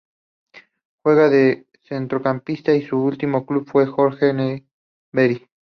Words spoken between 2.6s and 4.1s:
y su último club fue el